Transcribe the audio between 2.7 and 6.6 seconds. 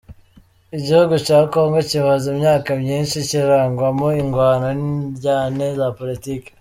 myinshi kirangwamwo ingwano n'indyane za politike.